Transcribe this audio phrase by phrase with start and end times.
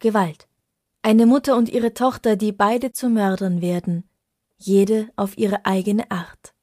[0.00, 0.48] Gewalt.
[1.02, 4.08] Eine Mutter und ihre Tochter, die beide zu Mördern werden,
[4.56, 6.54] jede auf ihre eigene Art.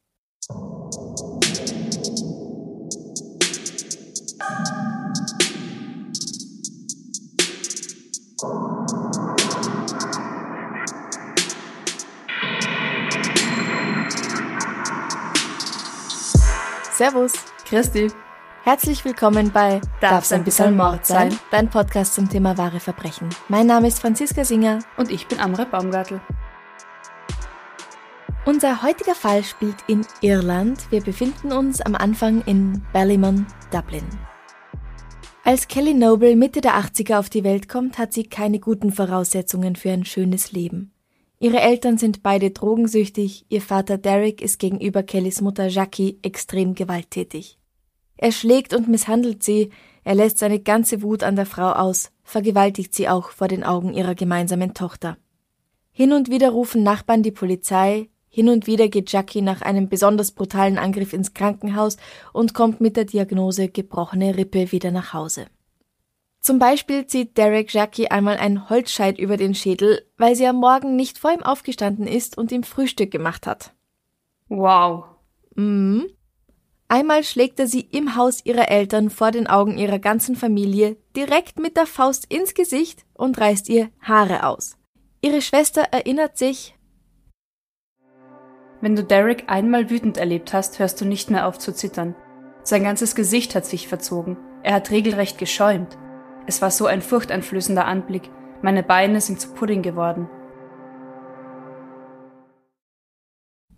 [16.92, 17.34] Servus.
[17.66, 18.12] Christi.
[18.68, 21.34] Herzlich willkommen bei Darf's ein bisschen Mord sein?
[21.52, 23.30] Dein Podcast zum Thema wahre Verbrechen.
[23.48, 24.80] Mein Name ist Franziska Singer.
[24.98, 26.20] Und ich bin Amre Baumgartel.
[28.44, 30.92] Unser heutiger Fall spielt in Irland.
[30.92, 34.04] Wir befinden uns am Anfang in Ballymun, Dublin.
[35.46, 39.78] Als Kelly Noble Mitte der 80er auf die Welt kommt, hat sie keine guten Voraussetzungen
[39.78, 40.92] für ein schönes Leben.
[41.40, 47.58] Ihre Eltern sind beide drogensüchtig, ihr Vater Derek ist gegenüber Kellys Mutter Jackie extrem gewalttätig.
[48.18, 49.70] Er schlägt und misshandelt sie,
[50.04, 53.94] er lässt seine ganze Wut an der Frau aus, vergewaltigt sie auch vor den Augen
[53.94, 55.18] ihrer gemeinsamen Tochter.
[55.92, 60.32] Hin und wieder rufen Nachbarn die Polizei, hin und wieder geht Jackie nach einem besonders
[60.32, 61.98] brutalen Angriff ins Krankenhaus
[62.34, 65.48] und kommt mit der Diagnose gebrochene Rippe wieder nach Hause.
[66.40, 70.96] Zum Beispiel zieht Derek Jackie einmal ein Holzscheit über den Schädel, weil sie am Morgen
[70.96, 73.74] nicht vor ihm aufgestanden ist und ihm Frühstück gemacht hat.
[74.48, 75.06] Wow.
[75.56, 76.06] Mhm.
[76.90, 81.60] Einmal schlägt er sie im Haus ihrer Eltern vor den Augen ihrer ganzen Familie direkt
[81.60, 84.78] mit der Faust ins Gesicht und reißt ihr Haare aus.
[85.20, 86.76] Ihre Schwester erinnert sich,
[88.80, 92.16] Wenn du Derek einmal wütend erlebt hast, hörst du nicht mehr auf zu zittern.
[92.64, 94.38] Sein ganzes Gesicht hat sich verzogen.
[94.64, 95.98] Er hat regelrecht geschäumt.
[96.46, 98.30] Es war so ein furchteinflößender Anblick.
[98.62, 100.30] Meine Beine sind zu Pudding geworden.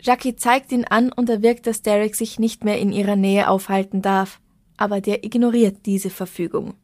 [0.01, 4.01] Jackie zeigt ihn an und erwirkt, dass Derek sich nicht mehr in ihrer Nähe aufhalten
[4.01, 4.39] darf,
[4.77, 6.75] aber der ignoriert diese Verfügung.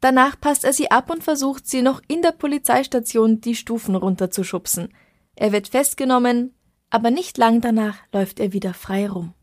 [0.00, 4.88] Danach passt er sie ab und versucht, sie noch in der Polizeistation die Stufen runterzuschubsen.
[5.36, 6.54] Er wird festgenommen,
[6.90, 9.34] aber nicht lang danach läuft er wieder frei rum.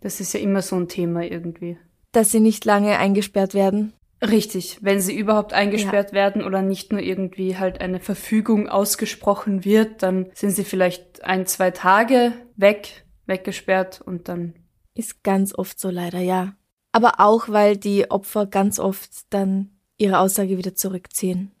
[0.00, 1.78] Das ist ja immer so ein Thema irgendwie.
[2.12, 3.92] Dass sie nicht lange eingesperrt werden.
[4.20, 6.14] Richtig, wenn sie überhaupt eingesperrt ja.
[6.14, 11.46] werden oder nicht nur irgendwie halt eine Verfügung ausgesprochen wird, dann sind sie vielleicht ein,
[11.46, 14.54] zwei Tage weg, weggesperrt und dann.
[14.94, 16.54] Ist ganz oft so leider, ja.
[16.90, 21.52] Aber auch, weil die Opfer ganz oft dann ihre Aussage wieder zurückziehen.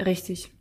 [0.00, 0.52] Richtig.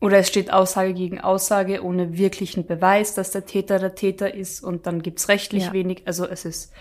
[0.00, 4.64] Oder es steht Aussage gegen Aussage ohne wirklichen Beweis, dass der Täter der Täter ist
[4.64, 5.72] und dann gibt's rechtlich ja.
[5.72, 6.02] wenig.
[6.06, 6.72] Also es ist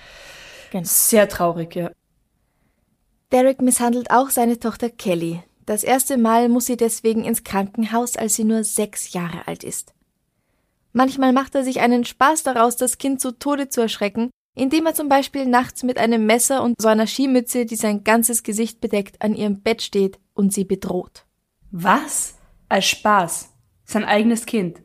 [0.71, 1.91] ganz sehr traurig, ja.
[3.31, 5.43] Derek misshandelt auch seine Tochter Kelly.
[5.65, 9.93] Das erste Mal muss sie deswegen ins Krankenhaus, als sie nur sechs Jahre alt ist.
[10.93, 14.95] Manchmal macht er sich einen Spaß daraus, das Kind zu Tode zu erschrecken, indem er
[14.95, 19.21] zum Beispiel nachts mit einem Messer und so einer Skimütze, die sein ganzes Gesicht bedeckt,
[19.21, 21.25] an ihrem Bett steht und sie bedroht.
[21.69, 22.39] Was?
[22.67, 23.53] Als Spaß?
[23.85, 24.81] Sein eigenes Kind?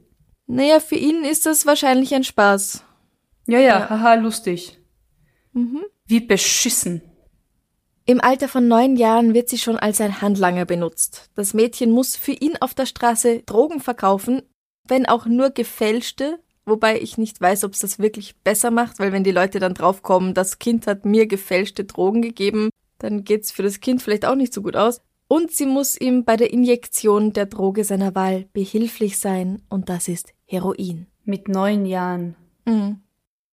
[0.47, 2.85] Naja, für ihn ist das wahrscheinlich ein Spaß.
[3.47, 3.91] Ja, ja, ja.
[3.91, 4.79] haha, lustig.
[5.53, 5.85] Mhm.
[6.07, 7.01] Wie beschissen.
[8.07, 11.31] Im Alter von neun Jahren wird sie schon als ein Handlanger benutzt.
[11.35, 14.43] Das Mädchen muss für ihn auf der Straße Drogen verkaufen,
[14.87, 19.13] wenn auch nur gefälschte, wobei ich nicht weiß, ob es das wirklich besser macht, weil
[19.13, 23.63] wenn die Leute dann draufkommen, das Kind hat mir gefälschte Drogen gegeben, dann geht's für
[23.63, 25.01] das Kind vielleicht auch nicht so gut aus.
[25.27, 30.09] Und sie muss ihm bei der Injektion der Droge seiner Wahl behilflich sein, und das
[30.09, 31.07] ist Heroin.
[31.25, 32.37] Mit neun Jahren.
[32.67, 33.01] Mhm.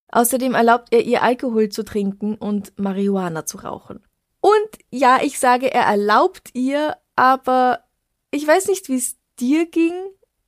[0.10, 4.02] Außerdem erlaubt er ihr Alkohol zu trinken und Marihuana zu rauchen.
[4.42, 7.84] Und ja, ich sage, er erlaubt ihr, aber
[8.32, 9.94] ich weiß nicht, wie es dir ging.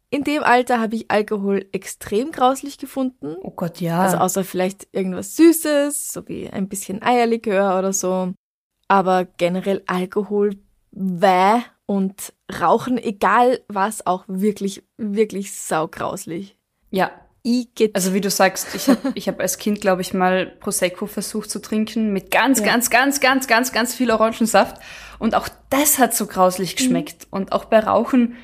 [0.10, 3.36] In dem Alter habe ich Alkohol extrem grauslich gefunden.
[3.42, 4.02] Oh Gott, ja.
[4.02, 8.34] Also außer vielleicht irgendwas Süßes, so wie ein bisschen Eierlikör oder so.
[8.88, 10.56] Aber generell Alkohol,
[10.92, 16.58] wäh und Rauchen, egal was, auch wirklich, wirklich saugrauslich.
[16.92, 17.12] Ja,
[17.44, 17.94] Igitt.
[17.94, 21.50] Also wie du sagst, ich habe ich hab als Kind, glaube ich, mal Prosecco versucht
[21.50, 22.66] zu trinken mit ganz, ja.
[22.66, 24.82] ganz, ganz, ganz, ganz, ganz viel Orangensaft.
[25.20, 26.78] Und auch das hat so grauslich mhm.
[26.78, 27.24] geschmeckt.
[27.24, 27.28] Mhm.
[27.32, 28.36] Und auch bei Rauchen,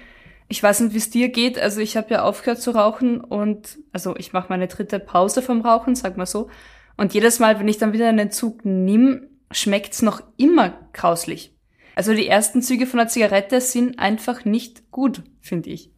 [0.50, 1.58] ich weiß nicht, wie es dir geht.
[1.58, 5.62] Also ich habe ja aufgehört zu rauchen und also ich mache meine dritte Pause vom
[5.62, 6.50] Rauchen, sag mal so.
[6.98, 11.56] Und jedes Mal, wenn ich dann wieder einen Zug nimm, schmeckt's noch immer grauslich.
[11.96, 15.92] Also die ersten Züge von der Zigarette sind einfach nicht gut, finde ich.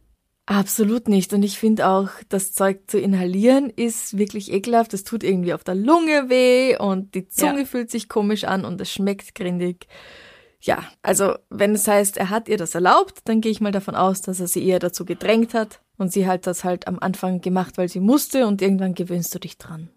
[0.46, 1.32] Absolut nicht.
[1.32, 4.92] Und ich finde auch, das Zeug zu inhalieren ist wirklich ekelhaft.
[4.92, 7.64] Es tut irgendwie auf der Lunge weh und die Zunge ja.
[7.64, 9.86] fühlt sich komisch an und es schmeckt grindig.
[10.60, 13.94] Ja, also wenn es heißt, er hat ihr das erlaubt, dann gehe ich mal davon
[13.94, 17.40] aus, dass er sie eher dazu gedrängt hat und sie hat das halt am Anfang
[17.40, 19.90] gemacht, weil sie musste und irgendwann gewöhnst du dich dran.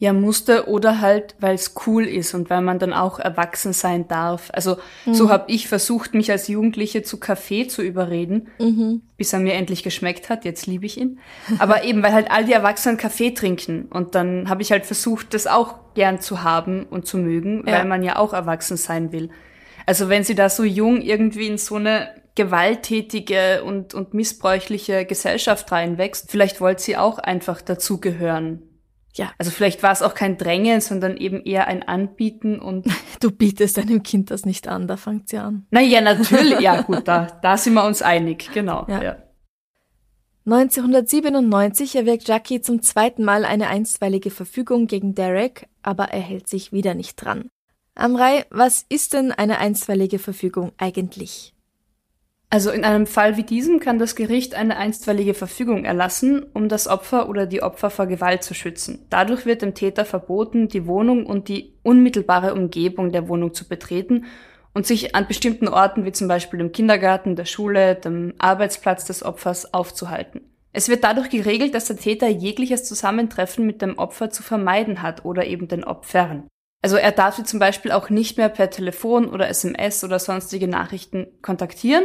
[0.00, 4.06] Ja, musste oder halt, weil es cool ist und weil man dann auch erwachsen sein
[4.06, 4.48] darf.
[4.52, 5.14] Also mhm.
[5.14, 9.02] so habe ich versucht, mich als Jugendliche zu Kaffee zu überreden, mhm.
[9.16, 10.44] bis er mir endlich geschmeckt hat.
[10.44, 11.18] Jetzt liebe ich ihn.
[11.58, 13.86] Aber eben, weil halt all die Erwachsenen Kaffee trinken.
[13.90, 17.72] Und dann habe ich halt versucht, das auch gern zu haben und zu mögen, ja.
[17.72, 19.30] weil man ja auch erwachsen sein will.
[19.84, 25.72] Also wenn sie da so jung irgendwie in so eine gewalttätige und, und missbräuchliche Gesellschaft
[25.72, 28.62] reinwächst, vielleicht wollte sie auch einfach dazugehören
[29.18, 32.86] ja, also vielleicht war es auch kein Drängen, sondern eben eher ein Anbieten und.
[33.20, 35.66] Du bietest deinem Kind das nicht an, da fängt sie an.
[35.70, 38.86] Naja, natürlich, ja gut, da, da sind wir uns einig, genau.
[38.88, 39.02] Ja.
[39.02, 39.16] ja.
[40.46, 46.72] 1997 erwirkt Jackie zum zweiten Mal eine einstweilige Verfügung gegen Derek, aber er hält sich
[46.72, 47.50] wieder nicht dran.
[47.96, 51.54] Amrei, was ist denn eine einstweilige Verfügung eigentlich?
[52.50, 56.88] Also in einem Fall wie diesem kann das Gericht eine einstweilige Verfügung erlassen, um das
[56.88, 59.06] Opfer oder die Opfer vor Gewalt zu schützen.
[59.10, 64.24] Dadurch wird dem Täter verboten, die Wohnung und die unmittelbare Umgebung der Wohnung zu betreten
[64.72, 69.22] und sich an bestimmten Orten wie zum Beispiel dem Kindergarten, der Schule, dem Arbeitsplatz des
[69.22, 70.40] Opfers aufzuhalten.
[70.72, 75.24] Es wird dadurch geregelt, dass der Täter jegliches Zusammentreffen mit dem Opfer zu vermeiden hat
[75.24, 76.46] oder eben den Opfern.
[76.80, 80.68] Also er darf sie zum Beispiel auch nicht mehr per Telefon oder SMS oder sonstige
[80.68, 82.04] Nachrichten kontaktieren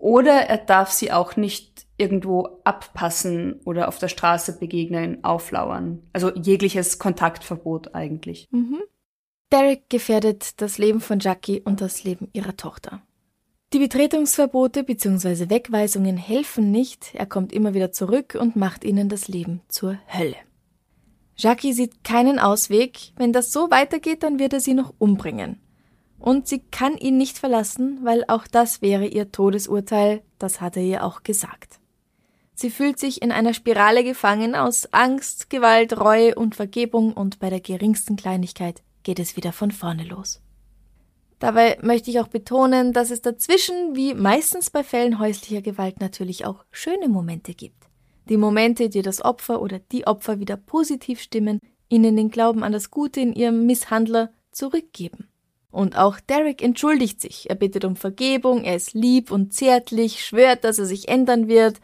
[0.00, 6.02] oder er darf sie auch nicht irgendwo abpassen oder auf der Straße begegnen, auflauern.
[6.14, 8.48] Also jegliches Kontaktverbot eigentlich.
[8.50, 8.80] Mhm.
[9.52, 13.02] Derek gefährdet das Leben von Jackie und das Leben ihrer Tochter.
[13.72, 15.50] Die Betretungsverbote bzw.
[15.50, 20.36] Wegweisungen helfen nicht, er kommt immer wieder zurück und macht ihnen das Leben zur Hölle.
[21.36, 25.60] Jackie sieht keinen Ausweg, wenn das so weitergeht, dann wird er sie noch umbringen.
[26.20, 30.82] Und sie kann ihn nicht verlassen, weil auch das wäre ihr Todesurteil, das hat er
[30.82, 31.80] ihr auch gesagt.
[32.54, 37.48] Sie fühlt sich in einer Spirale gefangen aus Angst, Gewalt, Reue und Vergebung und bei
[37.48, 40.42] der geringsten Kleinigkeit geht es wieder von vorne los.
[41.38, 46.44] Dabei möchte ich auch betonen, dass es dazwischen, wie meistens bei Fällen häuslicher Gewalt, natürlich
[46.44, 47.88] auch schöne Momente gibt.
[48.28, 52.72] Die Momente, die das Opfer oder die Opfer wieder positiv stimmen, ihnen den Glauben an
[52.72, 55.29] das Gute in ihrem Misshandler zurückgeben.
[55.70, 57.48] Und auch Derek entschuldigt sich.
[57.48, 61.80] Er bittet um Vergebung, er ist lieb und zärtlich, schwört, dass er sich ändern wird.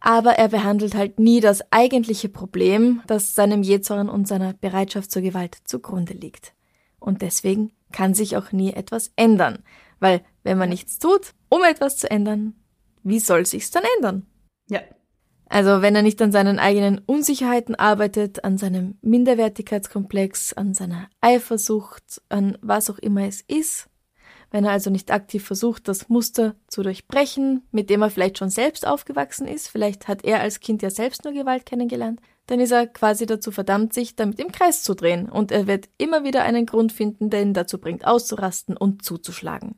[0.00, 5.22] Aber er behandelt halt nie das eigentliche Problem, das seinem Jähzorn und seiner Bereitschaft zur
[5.22, 6.54] Gewalt zugrunde liegt.
[6.98, 9.62] Und deswegen kann sich auch nie etwas ändern.
[10.00, 12.54] Weil, wenn man nichts tut, um etwas zu ändern,
[13.04, 14.26] wie soll sich's dann ändern?
[14.68, 14.80] Ja,
[15.52, 22.22] also wenn er nicht an seinen eigenen Unsicherheiten arbeitet, an seinem Minderwertigkeitskomplex, an seiner Eifersucht,
[22.30, 23.90] an was auch immer es ist,
[24.50, 28.48] wenn er also nicht aktiv versucht, das Muster zu durchbrechen, mit dem er vielleicht schon
[28.48, 32.72] selbst aufgewachsen ist, vielleicht hat er als Kind ja selbst nur Gewalt kennengelernt, dann ist
[32.72, 36.44] er quasi dazu verdammt, sich damit im Kreis zu drehen und er wird immer wieder
[36.44, 39.74] einen Grund finden, der ihn dazu bringt, auszurasten und zuzuschlagen.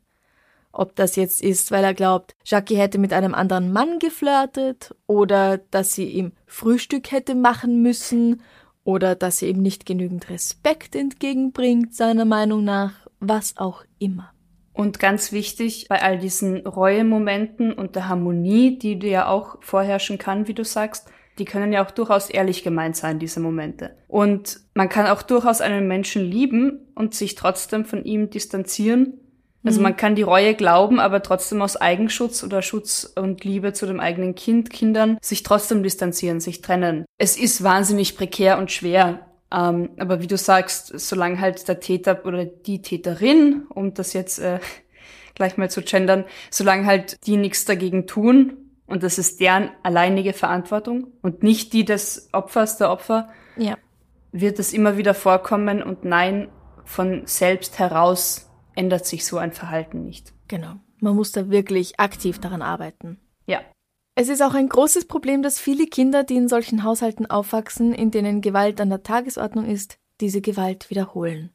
[0.77, 5.59] Ob das jetzt ist, weil er glaubt, Jackie hätte mit einem anderen Mann geflirtet oder
[5.59, 8.43] dass sie ihm Frühstück hätte machen müssen
[8.83, 14.33] oder dass sie ihm nicht genügend Respekt entgegenbringt, seiner Meinung nach, was auch immer.
[14.73, 20.19] Und ganz wichtig bei all diesen Reuemomenten und der Harmonie, die du ja auch vorherrschen
[20.19, 23.97] kann, wie du sagst, die können ja auch durchaus ehrlich gemeint sein, diese Momente.
[24.09, 29.21] Und man kann auch durchaus einen Menschen lieben und sich trotzdem von ihm distanzieren
[29.65, 29.85] also mhm.
[29.85, 34.01] man kann die Reue glauben, aber trotzdem aus Eigenschutz oder Schutz und Liebe zu dem
[34.01, 37.05] eigenen Kind, Kindern, sich trotzdem distanzieren, sich trennen.
[37.19, 39.27] Es ist wahnsinnig prekär und schwer.
[39.53, 44.39] Ähm, aber wie du sagst, solange halt der Täter oder die Täterin, um das jetzt
[44.39, 44.59] äh,
[45.35, 50.35] gleich mal zu gendern, solange halt die nichts dagegen tun, und das ist deren alleinige
[50.35, 53.79] Verantwortung und nicht die des Opfers, der Opfer, ja.
[54.31, 56.49] wird es immer wieder vorkommen und nein,
[56.85, 60.33] von selbst heraus ändert sich so ein Verhalten nicht.
[60.49, 60.77] Genau.
[61.01, 63.19] Man muss da wirklich aktiv daran arbeiten.
[63.47, 63.61] Ja.
[64.15, 68.11] Es ist auch ein großes Problem, dass viele Kinder, die in solchen Haushalten aufwachsen, in
[68.11, 71.51] denen Gewalt an der Tagesordnung ist, diese Gewalt wiederholen.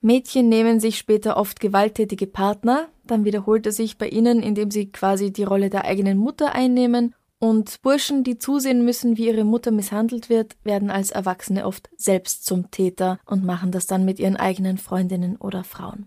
[0.00, 4.92] Mädchen nehmen sich später oft gewalttätige Partner, dann wiederholt er sich bei ihnen, indem sie
[4.92, 9.70] quasi die Rolle der eigenen Mutter einnehmen Und Burschen, die zusehen müssen, wie ihre Mutter
[9.70, 14.36] misshandelt wird, werden als Erwachsene oft selbst zum Täter und machen das dann mit ihren
[14.36, 16.06] eigenen Freundinnen oder Frauen.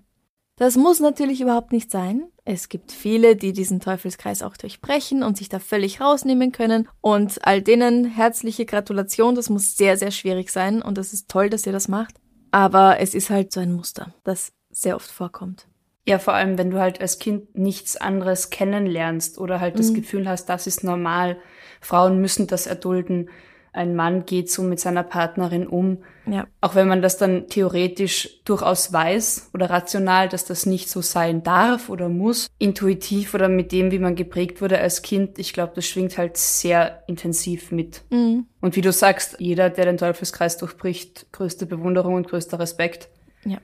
[0.57, 2.27] Das muss natürlich überhaupt nicht sein.
[2.45, 6.87] Es gibt viele, die diesen Teufelskreis auch durchbrechen und sich da völlig rausnehmen können.
[6.99, 11.49] Und all denen herzliche Gratulation, das muss sehr, sehr schwierig sein und es ist toll,
[11.49, 12.15] dass ihr das macht.
[12.51, 15.67] Aber es ist halt so ein Muster, das sehr oft vorkommt.
[16.07, 19.95] Ja, vor allem, wenn du halt als Kind nichts anderes kennenlernst oder halt das mhm.
[19.95, 21.37] Gefühl hast, das ist normal.
[21.79, 23.29] Frauen müssen das erdulden.
[23.73, 25.99] Ein Mann geht so mit seiner Partnerin um.
[26.25, 26.47] Ja.
[26.59, 31.41] Auch wenn man das dann theoretisch durchaus weiß oder rational, dass das nicht so sein
[31.43, 35.71] darf oder muss, intuitiv oder mit dem, wie man geprägt wurde als Kind, ich glaube,
[35.75, 38.03] das schwingt halt sehr intensiv mit.
[38.09, 38.47] Mhm.
[38.59, 43.07] Und wie du sagst, jeder, der den Teufelskreis durchbricht, größte Bewunderung und größter Respekt.
[43.45, 43.59] Ja.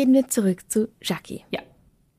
[0.00, 1.44] Gehen wir zurück zu Jackie.
[1.50, 1.60] Ja.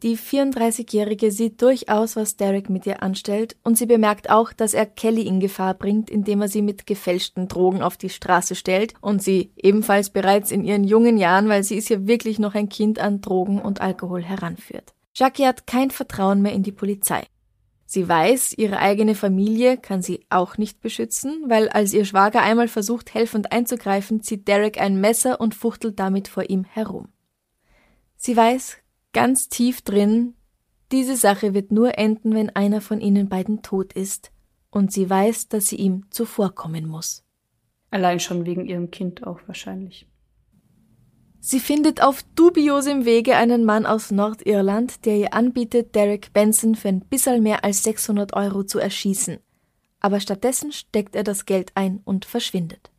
[0.04, 4.86] Die 34-Jährige sieht durchaus, was Derek mit ihr anstellt, und sie bemerkt auch, dass er
[4.86, 9.24] Kelly in Gefahr bringt, indem er sie mit gefälschten Drogen auf die Straße stellt und
[9.24, 13.00] sie ebenfalls bereits in ihren jungen Jahren, weil sie ist ja wirklich noch ein Kind
[13.00, 14.94] an Drogen und Alkohol heranführt.
[15.16, 17.24] Jackie hat kein Vertrauen mehr in die Polizei.
[17.88, 22.68] Sie weiß, ihre eigene Familie kann sie auch nicht beschützen, weil als ihr Schwager einmal
[22.68, 27.08] versucht, helfend einzugreifen, zieht Derek ein Messer und fuchtelt damit vor ihm herum.
[28.24, 28.78] Sie weiß
[29.14, 30.36] ganz tief drin,
[30.92, 34.32] diese Sache wird nur enden, wenn einer von ihnen beiden tot ist,
[34.70, 37.24] und sie weiß, dass sie ihm zuvorkommen muss.
[37.90, 40.08] Allein schon wegen ihrem Kind auch wahrscheinlich.
[41.40, 46.90] Sie findet auf dubiosem Wege einen Mann aus Nordirland, der ihr anbietet, Derek Benson für
[46.90, 49.40] ein bisschen mehr als 600 Euro zu erschießen.
[50.00, 52.92] Aber stattdessen steckt er das Geld ein und verschwindet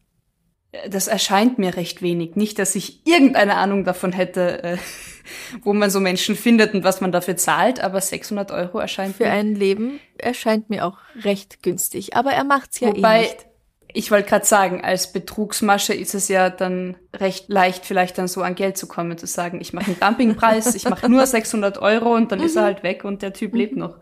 [0.88, 2.34] das erscheint mir recht wenig.
[2.36, 4.76] Nicht, dass ich irgendeine Ahnung davon hätte, äh,
[5.62, 9.24] wo man so Menschen findet und was man dafür zahlt, aber 600 Euro erscheint Für
[9.24, 9.32] mir.
[9.32, 13.46] ein Leben erscheint mir auch recht günstig, aber er macht's ja Wobei, eh nicht.
[13.94, 18.40] Ich wollte gerade sagen, als Betrugsmasche ist es ja dann recht leicht, vielleicht dann so
[18.40, 22.14] an Geld zu kommen, zu sagen, ich mache einen Dumpingpreis, ich mache nur 600 Euro
[22.14, 22.66] und dann ist er mhm.
[22.66, 23.98] halt weg und der Typ lebt noch.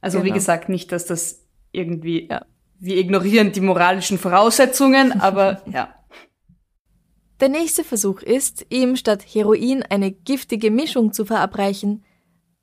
[0.00, 0.30] Also genau.
[0.30, 2.44] wie gesagt, nicht, dass das irgendwie, ja,
[2.78, 5.95] wir ignorieren die moralischen Voraussetzungen, aber ja.
[7.40, 12.04] Der nächste Versuch ist, ihm statt Heroin eine giftige Mischung zu verabreichen.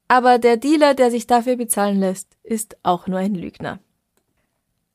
[0.07, 3.79] Aber der Dealer, der sich dafür bezahlen lässt, ist auch nur ein Lügner.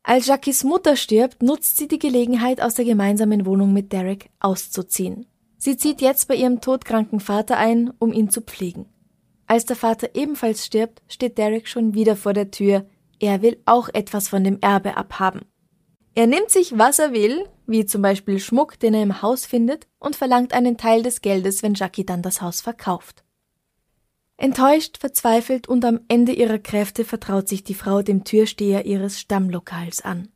[0.02, 5.26] Als Jackies Mutter stirbt, nutzt sie die Gelegenheit, aus der gemeinsamen Wohnung mit Derek auszuziehen.
[5.58, 8.86] Sie zieht jetzt bei ihrem todkranken Vater ein, um ihn zu pflegen.
[9.46, 12.86] Als der Vater ebenfalls stirbt, steht Derek schon wieder vor der Tür.
[13.18, 15.42] Er will auch etwas von dem Erbe abhaben.
[16.14, 19.86] Er nimmt sich, was er will, wie zum Beispiel Schmuck, den er im Haus findet,
[19.98, 23.24] und verlangt einen Teil des Geldes, wenn Jackie dann das Haus verkauft.
[24.36, 30.00] Enttäuscht, verzweifelt und am Ende ihrer Kräfte vertraut sich die Frau dem Türsteher ihres Stammlokals
[30.00, 30.28] an.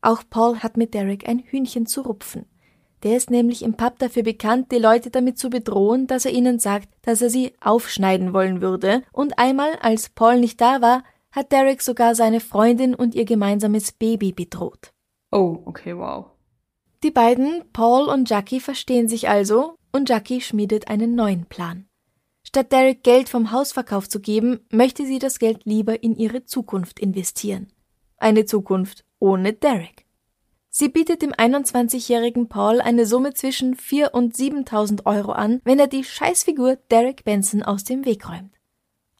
[0.00, 2.46] Auch Paul hat mit Derek ein Hühnchen zu rupfen.
[3.02, 6.58] Der ist nämlich im Pub dafür bekannt, die Leute damit zu bedrohen, dass er ihnen
[6.58, 11.52] sagt, dass er sie aufschneiden wollen würde, und einmal, als Paul nicht da war, hat
[11.52, 14.92] Derek sogar seine Freundin und ihr gemeinsames Baby bedroht.
[15.30, 16.26] Oh, okay, wow.
[17.02, 21.86] Die beiden, Paul und Jackie, verstehen sich also und Jackie schmiedet einen neuen Plan.
[22.42, 27.00] Statt Derek Geld vom Hausverkauf zu geben, möchte sie das Geld lieber in ihre Zukunft
[27.00, 27.72] investieren.
[28.18, 30.04] Eine Zukunft ohne Derek.
[30.68, 35.88] Sie bietet dem 21-jährigen Paul eine Summe zwischen 4 und 7.000 Euro an, wenn er
[35.88, 38.52] die Scheißfigur Derek Benson aus dem Weg räumt.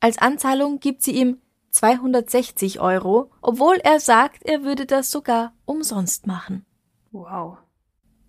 [0.01, 1.39] Als Anzahlung gibt sie ihm
[1.71, 6.65] 260 Euro, obwohl er sagt, er würde das sogar umsonst machen.
[7.11, 7.59] Wow.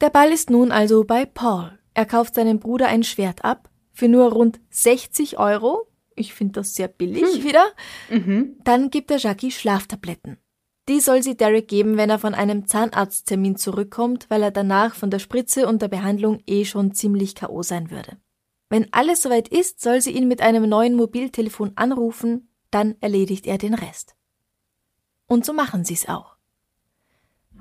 [0.02, 1.78] Der Ball ist nun also bei Paul.
[1.94, 5.88] Er kauft seinem Bruder ein Schwert ab für nur rund 60 Euro.
[6.16, 7.44] Ich finde das sehr billig hm.
[7.44, 7.66] wieder.
[8.10, 8.58] Mhm.
[8.64, 10.38] Dann gibt er Jackie Schlaftabletten.
[10.90, 15.12] Die soll sie Derek geben, wenn er von einem Zahnarzttermin zurückkommt, weil er danach von
[15.12, 17.62] der Spritze und der Behandlung eh schon ziemlich K.O.
[17.62, 18.18] sein würde.
[18.70, 23.60] Wenn alles soweit ist, soll sie ihn mit einem neuen Mobiltelefon anrufen, dann erledigt er
[23.60, 24.16] den Rest.
[25.28, 26.31] Und so machen sie's auch.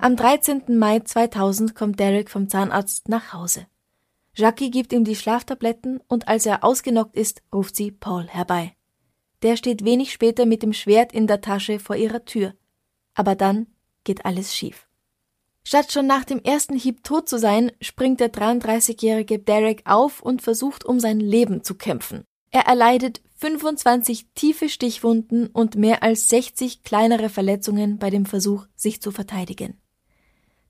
[0.02, 0.78] Am 13.
[0.78, 3.66] Mai 2000 kommt Derek vom Zahnarzt nach Hause.
[4.34, 8.72] Jackie gibt ihm die Schlaftabletten und als er ausgenockt ist, ruft sie Paul herbei.
[9.42, 12.54] Der steht wenig später mit dem Schwert in der Tasche vor ihrer Tür.
[13.14, 13.66] Aber dann
[14.02, 14.88] geht alles schief.
[15.64, 20.40] Statt schon nach dem ersten Hieb tot zu sein, springt der 33-jährige Derek auf und
[20.40, 22.24] versucht um sein Leben zu kämpfen.
[22.50, 29.02] Er erleidet 25 tiefe Stichwunden und mehr als 60 kleinere Verletzungen bei dem Versuch, sich
[29.02, 29.79] zu verteidigen.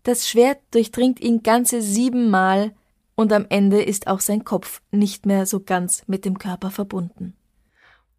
[0.03, 2.73] Das Schwert durchdringt ihn ganze siebenmal
[3.15, 7.37] und am Ende ist auch sein Kopf nicht mehr so ganz mit dem Körper verbunden.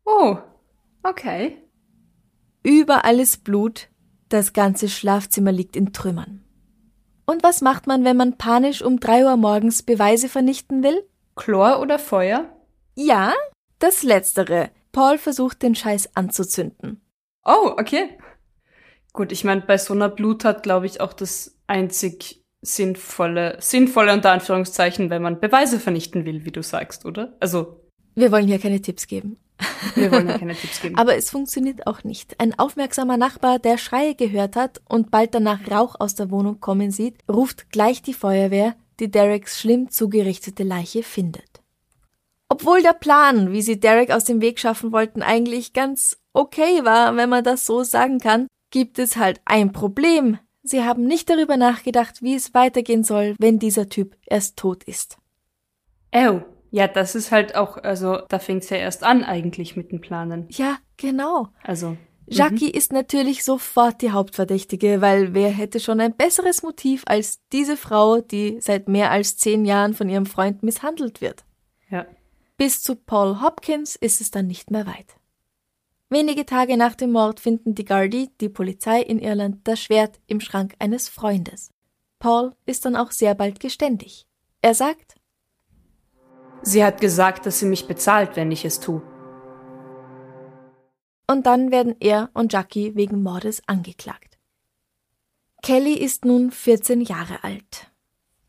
[0.06, 0.38] Oh,
[1.04, 1.58] okay.
[2.64, 3.90] Überall ist Blut,
[4.30, 6.46] Das ganze Schlafzimmer liegt in Trümmern.
[7.26, 11.06] Und was macht man, wenn man panisch um drei Uhr morgens Beweise vernichten will?
[11.36, 12.46] Chlor oder Feuer?
[12.96, 13.34] Ja,
[13.80, 14.70] das Letztere.
[14.92, 17.02] Paul versucht, den Scheiß anzuzünden.
[17.44, 18.18] Oh, okay.
[19.14, 24.32] Gut, ich meine, bei so einer Bluttat glaube ich auch das einzig sinnvolle, sinnvolle unter
[24.32, 27.36] Anführungszeichen, wenn man Beweise vernichten will, wie du sagst, oder?
[27.40, 27.82] Also.
[28.14, 29.38] Wir wollen hier keine Tipps geben.
[29.96, 30.96] Wir wollen ja keine Tipps geben.
[30.98, 32.40] Aber es funktioniert auch nicht.
[32.40, 36.92] Ein aufmerksamer Nachbar, der Schreie gehört hat und bald danach Rauch aus der Wohnung kommen
[36.92, 41.62] sieht, ruft gleich die Feuerwehr, die Dereks schlimm zugerichtete Leiche findet.
[42.50, 47.16] Obwohl der Plan, wie sie Derek aus dem Weg schaffen wollten, eigentlich ganz okay war,
[47.16, 50.38] wenn man das so sagen kann, gibt es halt ein Problem.
[50.64, 55.18] Sie haben nicht darüber nachgedacht, wie es weitergehen soll, wenn dieser Typ erst tot ist.
[56.14, 56.42] Oh,
[56.72, 60.48] ja, das ist halt auch, also da fängt's ja erst an eigentlich mit dem Planen.
[60.50, 61.50] Ja, genau.
[61.64, 61.98] Also.
[62.28, 62.78] Jackie mhm.
[62.78, 68.22] ist natürlich sofort die Hauptverdächtige, weil wer hätte schon ein besseres Motiv als diese Frau,
[68.22, 71.44] die seit mehr als zehn Jahren von ihrem Freund misshandelt wird.
[71.90, 72.06] Ja.
[72.56, 75.16] Bis zu Paul Hopkins ist es dann nicht mehr weit.
[76.12, 80.42] Wenige Tage nach dem Mord finden die Gardaí, die Polizei in Irland, das Schwert im
[80.42, 81.72] Schrank eines Freundes.
[82.20, 84.28] Paul ist dann auch sehr bald geständig.
[84.62, 85.16] Er sagt,
[86.64, 89.02] Sie hat gesagt, dass sie mich bezahlt, wenn ich es tue.
[91.28, 94.38] Und dann werden er und Jackie wegen Mordes angeklagt.
[95.64, 97.90] Kelly ist nun 14 Jahre alt.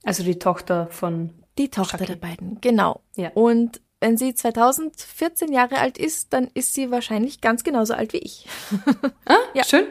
[0.02, 1.30] Also die Tochter von.
[1.58, 2.12] Die Tochter Jackie.
[2.12, 3.02] der beiden, genau.
[3.14, 3.30] Ja.
[3.34, 8.18] Und wenn sie 2014 Jahre alt ist, dann ist sie wahrscheinlich ganz genauso alt wie
[8.18, 8.46] ich.
[9.24, 9.64] Ah, Ja.
[9.64, 9.86] schön.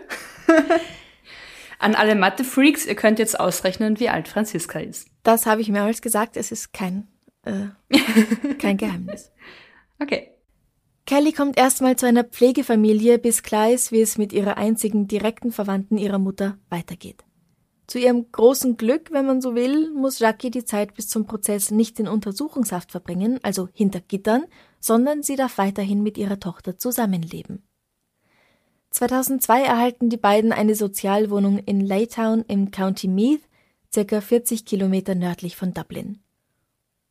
[1.80, 5.08] An alle Mathe-Freaks, ihr könnt jetzt ausrechnen, wie alt Franziska ist.
[5.24, 7.08] Das habe ich mehrmals gesagt, es ist kein,
[7.44, 7.70] äh,
[8.60, 9.32] kein Geheimnis.
[10.00, 10.30] Okay.
[11.08, 15.52] Kelly kommt erstmal zu einer Pflegefamilie, bis klar ist, wie es mit ihrer einzigen direkten
[15.52, 17.24] Verwandten ihrer Mutter weitergeht.
[17.92, 21.72] Zu ihrem großen Glück, wenn man so will, muss Jackie die Zeit bis zum Prozess
[21.72, 24.46] nicht in Untersuchungshaft verbringen, also hinter Gittern,
[24.80, 27.68] sondern sie darf weiterhin mit ihrer Tochter zusammenleben.
[28.92, 33.42] 2002 erhalten die beiden eine Sozialwohnung in Laytown im County Meath,
[33.94, 36.20] circa 40 Kilometer nördlich von Dublin.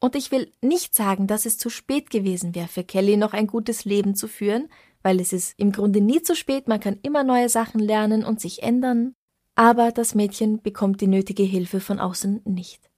[0.00, 3.48] Und ich will nicht sagen, dass es zu spät gewesen wäre für Kelly, noch ein
[3.48, 4.70] gutes Leben zu führen,
[5.02, 8.40] weil es ist im Grunde nie zu spät, man kann immer neue Sachen lernen und
[8.40, 9.14] sich ändern.
[9.54, 12.90] Aber das Mädchen bekommt die nötige Hilfe von außen nicht.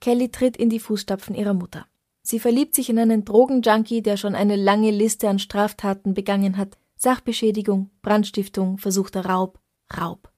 [0.00, 1.86] Kelly tritt in die Fußstapfen ihrer Mutter.
[2.22, 6.76] Sie verliebt sich in einen Drogenjunkie, der schon eine lange Liste an Straftaten begangen hat.
[6.96, 9.60] Sachbeschädigung, Brandstiftung, versuchter Raub,
[9.96, 10.30] Raub.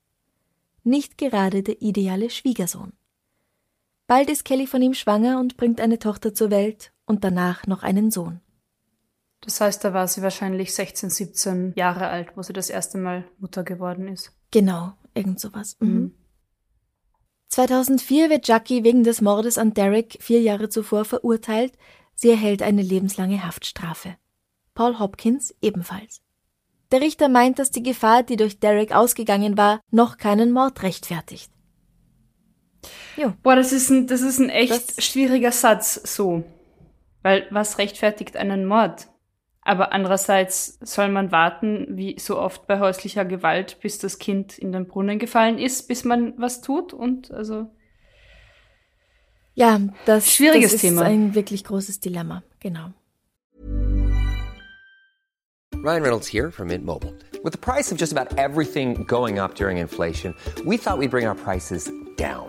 [0.84, 2.92] Nicht gerade der ideale Schwiegersohn.
[4.06, 7.82] Bald ist Kelly von ihm schwanger und bringt eine Tochter zur Welt und danach noch
[7.82, 8.40] einen Sohn.
[9.40, 13.24] Das heißt, da war sie wahrscheinlich 16, 17 Jahre alt, wo sie das erste Mal
[13.38, 14.32] Mutter geworden ist.
[14.50, 15.76] Genau, irgend sowas.
[15.80, 16.14] Mhm.
[17.48, 21.72] 2004 wird Jackie wegen des Mordes an Derek vier Jahre zuvor verurteilt.
[22.14, 24.16] Sie erhält eine lebenslange Haftstrafe.
[24.74, 26.20] Paul Hopkins ebenfalls.
[26.92, 31.50] Der Richter meint, dass die Gefahr, die durch Derek ausgegangen war, noch keinen Mord rechtfertigt.
[33.16, 33.32] Jo.
[33.42, 36.44] Boah, das ist ein, das ist ein echt Das- schwieriger Satz, so.
[37.22, 39.08] Weil was rechtfertigt einen Mord?
[39.70, 44.72] Aber andererseits soll man warten, wie so oft bei häuslicher Gewalt, bis das Kind in
[44.72, 47.70] den Brunnen gefallen ist, bis man was tut und also.
[49.54, 51.02] Ja, das, Schwieriges das ist Thema.
[51.02, 52.42] ein wirklich großes Dilemma.
[52.58, 52.90] Genau.
[55.84, 57.14] Ryan Reynolds here from Mint Mobile.
[57.44, 60.34] With the price of just about everything going up during inflation,
[60.66, 62.48] we thought we'd bring our prices down.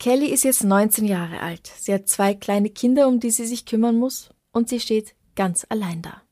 [0.00, 1.70] Kelly ist jetzt 19 Jahre alt.
[1.78, 5.66] Sie hat zwei kleine Kinder, um die sie sich kümmern muss, und sie steht ganz
[5.68, 6.22] allein da.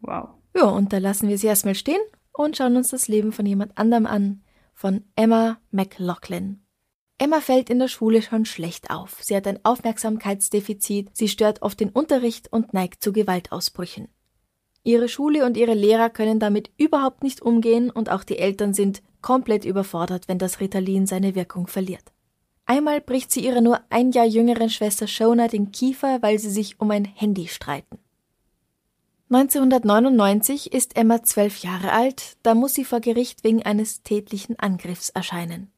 [0.00, 0.30] Wow.
[0.52, 2.00] Ja, und da lassen wir sie erstmal stehen
[2.32, 4.42] und schauen uns das Leben von jemand anderem an,
[4.74, 6.60] von Emma McLaughlin.
[7.18, 9.18] Emma fällt in der Schule schon schlecht auf.
[9.22, 14.08] Sie hat ein Aufmerksamkeitsdefizit, sie stört oft den Unterricht und neigt zu Gewaltausbrüchen.
[14.82, 19.04] Ihre Schule und ihre Lehrer können damit überhaupt nicht umgehen und auch die Eltern sind
[19.22, 22.12] komplett überfordert, wenn das Ritalin seine Wirkung verliert.
[22.66, 26.80] Einmal bricht sie ihrer nur ein Jahr jüngeren Schwester Shona den Kiefer, weil sie sich
[26.80, 27.98] um ein Handy streiten.
[29.30, 35.10] 1999 ist Emma zwölf Jahre alt, da muss sie vor Gericht wegen eines tätlichen Angriffs
[35.10, 35.70] erscheinen.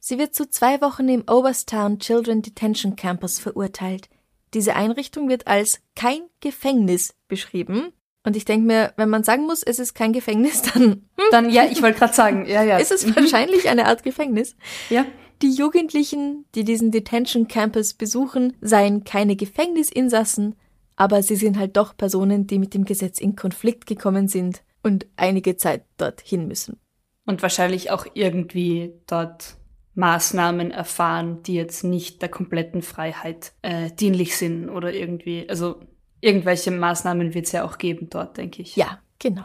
[0.00, 4.08] Sie wird zu zwei Wochen im Overstown Children Detention Campus verurteilt.
[4.54, 7.92] Diese Einrichtung wird als kein Gefängnis beschrieben.
[8.24, 10.82] Und ich denke mir, wenn man sagen muss, es ist kein Gefängnis, dann.
[10.82, 12.78] Hm, Dann, ja, ich wollte gerade sagen, ja, ja.
[12.78, 14.56] ist es wahrscheinlich eine Art Gefängnis.
[14.88, 15.04] Ja.
[15.40, 20.56] Die Jugendlichen, die diesen Detention Campus besuchen, seien keine Gefängnisinsassen,
[20.96, 25.06] aber sie sind halt doch Personen, die mit dem Gesetz in Konflikt gekommen sind und
[25.16, 26.80] einige Zeit dorthin müssen.
[27.24, 29.58] Und wahrscheinlich auch irgendwie dort
[29.94, 35.80] Maßnahmen erfahren, die jetzt nicht der kompletten Freiheit äh, dienlich sind oder irgendwie, also
[36.20, 38.76] irgendwelche Maßnahmen wird es ja auch geben dort, denke ich.
[38.76, 39.44] Ja, genau.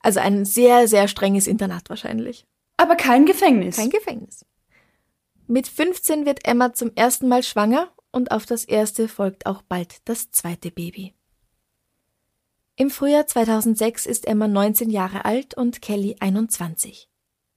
[0.00, 2.46] Also ein sehr, sehr strenges Internat wahrscheinlich.
[2.76, 3.76] Aber kein Gefängnis.
[3.76, 4.46] Kein Gefängnis.
[5.50, 9.96] Mit 15 wird Emma zum ersten Mal schwanger und auf das erste folgt auch bald
[10.04, 11.14] das zweite Baby.
[12.76, 17.08] Im Frühjahr 2006 ist Emma 19 Jahre alt und Kelly 21.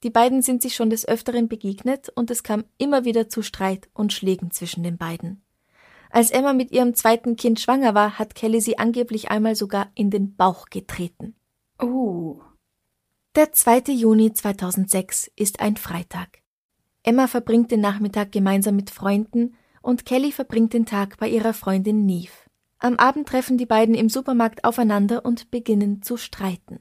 [0.04, 3.90] Die beiden sind sich schon des Öfteren begegnet und es kam immer wieder zu Streit
[3.94, 5.44] und Schlägen zwischen den beiden.
[6.10, 10.10] Als Emma mit ihrem zweiten Kind schwanger war, hat Kelly sie angeblich einmal sogar in
[10.10, 11.36] den Bauch getreten.
[11.78, 12.40] Oh.
[13.36, 13.92] Der 2.
[13.92, 16.41] Juni 2006 ist ein Freitag.
[17.04, 22.06] Emma verbringt den Nachmittag gemeinsam mit Freunden und Kelly verbringt den Tag bei ihrer Freundin
[22.06, 22.32] Neve.
[22.78, 26.80] Am Abend treffen die beiden im Supermarkt aufeinander und beginnen zu streiten.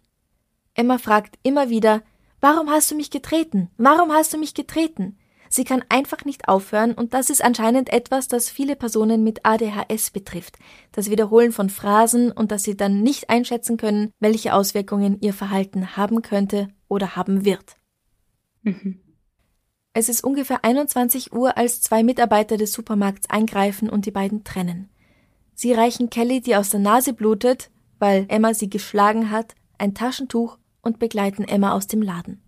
[0.75, 2.03] Emma fragt immer wieder,
[2.41, 3.69] Warum hast du mich getreten?
[3.77, 5.19] Warum hast du mich getreten?
[5.51, 10.11] Sie kann einfach nicht aufhören und das ist anscheinend etwas, das viele Personen mit ADHS
[10.11, 10.57] betrifft.
[10.93, 15.97] Das Wiederholen von Phrasen und dass sie dann nicht einschätzen können, welche Auswirkungen ihr Verhalten
[15.97, 17.77] haben könnte oder haben wird.
[18.63, 19.01] Mhm.
[19.93, 24.89] Es ist ungefähr 21 Uhr, als zwei Mitarbeiter des Supermarkts eingreifen und die beiden trennen.
[25.55, 30.59] Sie reichen Kelly, die aus der Nase blutet, weil Emma sie geschlagen hat, ein Taschentuch
[30.81, 32.41] und begleiten Emma aus dem Laden.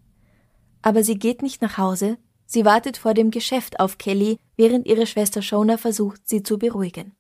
[0.83, 5.07] Aber sie geht nicht nach Hause, sie wartet vor dem Geschäft auf Kelly, während ihre
[5.07, 7.13] Schwester Shona versucht, sie zu beruhigen.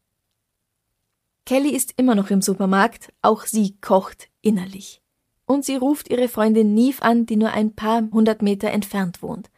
[1.44, 5.02] Kelly ist immer noch im Supermarkt, auch sie kocht innerlich.
[5.46, 9.50] Und sie ruft ihre Freundin Neve an, die nur ein paar hundert Meter entfernt wohnt.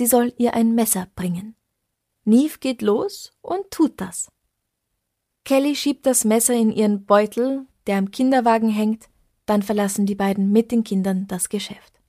[0.00, 1.54] Sie soll ihr ein Messer bringen.
[2.24, 4.32] Neve geht los und tut das.
[5.44, 9.10] Kelly schiebt das Messer in ihren Beutel, der am Kinderwagen hängt,
[9.44, 12.00] dann verlassen die beiden mit den Kindern das Geschäft.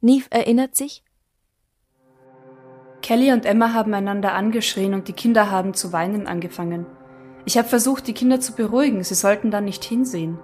[0.00, 1.02] Neve erinnert sich,
[3.02, 6.86] Kelly und Emma haben einander angeschrien und die Kinder haben zu weinen angefangen.
[7.44, 10.38] Ich habe versucht, die Kinder zu beruhigen, sie sollten da nicht hinsehen.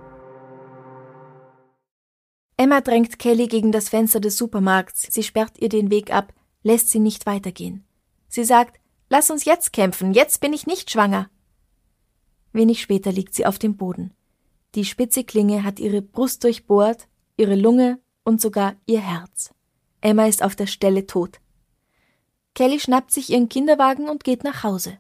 [2.64, 6.88] Emma drängt Kelly gegen das Fenster des Supermarkts, sie sperrt ihr den Weg ab, lässt
[6.88, 7.84] sie nicht weitergehen.
[8.26, 11.28] Sie sagt, Lass uns jetzt kämpfen, jetzt bin ich nicht schwanger.
[12.54, 14.14] Wenig später liegt sie auf dem Boden.
[14.76, 19.52] Die spitze Klinge hat ihre Brust durchbohrt, ihre Lunge und sogar ihr Herz.
[20.00, 21.40] Emma ist auf der Stelle tot.
[22.54, 24.98] Kelly schnappt sich ihren Kinderwagen und geht nach Hause.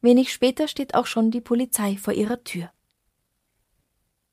[0.00, 2.70] Wenig später steht auch schon die Polizei vor ihrer Tür.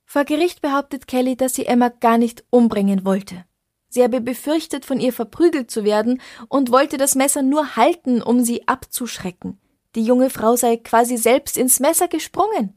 [0.06, 3.46] Vor Gericht behauptet Kelly, dass sie Emma gar nicht umbringen wollte.
[3.90, 8.44] Sie habe befürchtet, von ihr verprügelt zu werden und wollte das Messer nur halten, um
[8.44, 9.60] sie abzuschrecken.
[9.96, 12.74] Die junge Frau sei quasi selbst ins Messer gesprungen.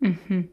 [0.00, 0.50] Mhm.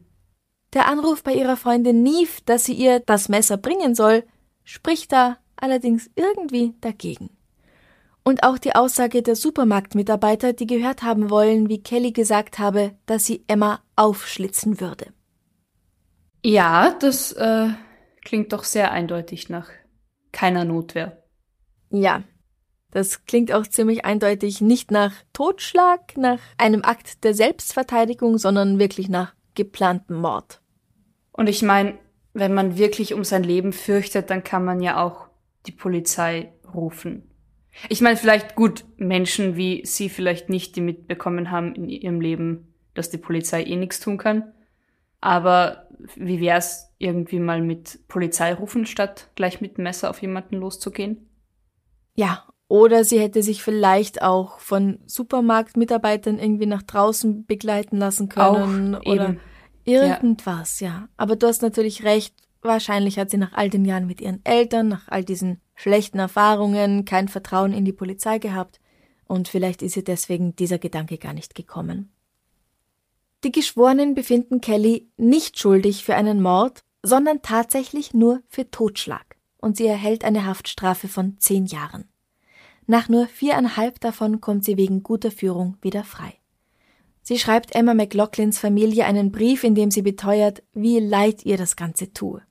[0.73, 4.23] Der Anruf bei ihrer Freundin Neve, dass sie ihr das Messer bringen soll,
[4.63, 7.29] spricht da allerdings irgendwie dagegen.
[8.23, 13.25] Und auch die Aussage der Supermarktmitarbeiter, die gehört haben wollen, wie Kelly gesagt habe, dass
[13.25, 15.13] sie Emma aufschlitzen würde.
[16.45, 17.69] Ja, das äh,
[18.23, 19.67] klingt doch sehr eindeutig nach
[20.31, 21.23] keiner Notwehr.
[21.89, 22.21] Ja,
[22.91, 29.09] das klingt auch ziemlich eindeutig nicht nach Totschlag, nach einem Akt der Selbstverteidigung, sondern wirklich
[29.09, 30.61] nach geplantem Mord.
[31.31, 31.97] Und ich meine,
[32.33, 35.25] wenn man wirklich um sein Leben fürchtet, dann kann man ja auch
[35.65, 37.23] die Polizei rufen.
[37.89, 42.75] Ich meine, vielleicht gut, Menschen wie Sie vielleicht nicht, die mitbekommen haben in ihrem Leben,
[42.93, 44.51] dass die Polizei eh nichts tun kann.
[45.25, 51.27] Aber wie wär's irgendwie mal mit Polizei rufen, statt gleich mit Messer auf jemanden loszugehen?
[52.13, 58.93] Ja, oder sie hätte sich vielleicht auch von Supermarktmitarbeitern irgendwie nach draußen begleiten lassen können.
[58.93, 59.39] Auch oder eben.
[59.83, 61.09] irgendwas, ja.
[61.17, 64.89] Aber du hast natürlich recht, wahrscheinlich hat sie nach all den Jahren mit ihren Eltern,
[64.89, 68.79] nach all diesen schlechten Erfahrungen, kein Vertrauen in die Polizei gehabt
[69.25, 72.11] und vielleicht ist ihr deswegen dieser Gedanke gar nicht gekommen.
[73.43, 79.77] Die Geschworenen befinden Kelly nicht schuldig für einen Mord, sondern tatsächlich nur für Totschlag und
[79.77, 82.09] sie erhält eine Haftstrafe von zehn Jahren.
[82.87, 86.33] Nach nur viereinhalb davon kommt sie wegen guter Führung wieder frei.
[87.21, 91.75] Sie schreibt Emma McLaughlins Familie einen Brief, in dem sie beteuert, wie leid ihr das
[91.75, 92.43] Ganze tue.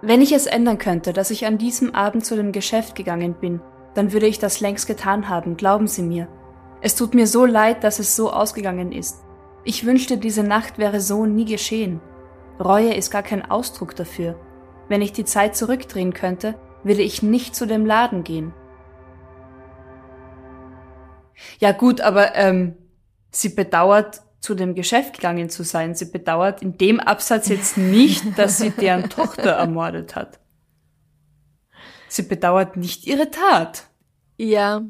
[0.00, 3.60] Wenn ich es ändern könnte, dass ich an diesem Abend zu dem Geschäft gegangen bin,
[3.94, 6.28] dann würde ich das längst getan haben, glauben Sie mir.
[6.80, 9.24] Es tut mir so leid, dass es so ausgegangen ist.
[9.64, 12.00] Ich wünschte, diese Nacht wäre so nie geschehen.
[12.60, 14.38] Reue ist gar kein Ausdruck dafür.
[14.88, 18.54] Wenn ich die Zeit zurückdrehen könnte, würde ich nicht zu dem Laden gehen.
[21.58, 22.76] Ja gut, aber ähm,
[23.30, 25.94] sie bedauert, zu dem Geschäft gegangen zu sein.
[25.94, 30.38] Sie bedauert in dem Absatz jetzt nicht, dass sie deren Tochter ermordet hat.
[32.08, 33.84] Sie bedauert nicht ihre Tat.
[34.36, 34.82] Ja.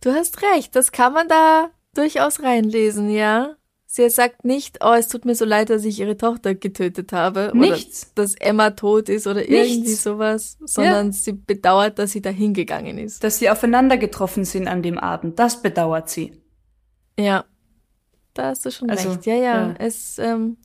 [0.00, 3.54] Du hast recht, das kann man da durchaus reinlesen, ja.
[3.90, 7.52] Sie sagt nicht, oh, es tut mir so leid, dass ich ihre Tochter getötet habe.
[7.54, 8.12] Nichts.
[8.12, 9.54] Oder dass Emma tot ist oder Nichts.
[9.54, 11.12] irgendwie sowas, sondern ja.
[11.12, 13.24] sie bedauert, dass sie da hingegangen ist.
[13.24, 16.34] Dass sie aufeinander getroffen sind an dem Abend, das bedauert sie.
[17.18, 17.46] Ja,
[18.34, 19.26] da hast du schon also, recht.
[19.26, 19.68] Ja, ja.
[19.68, 19.74] ja.
[19.78, 20.58] Es, ähm,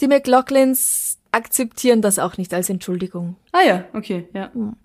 [0.00, 3.36] die McLaughlins akzeptieren das auch nicht als Entschuldigung.
[3.52, 4.52] Ah ja, okay, ja.
[4.52, 4.76] Hm.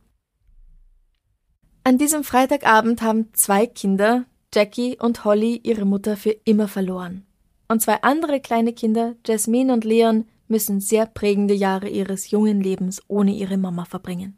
[1.88, 7.26] An diesem Freitagabend haben zwei Kinder, Jackie und Holly, ihre Mutter für immer verloren.
[7.70, 13.02] Und zwei andere kleine Kinder, Jasmine und Leon, müssen sehr prägende Jahre ihres jungen Lebens
[13.08, 14.38] ohne ihre Mama verbringen.